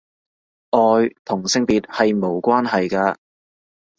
[0.71, 3.17] 愛同性別係無關係㗎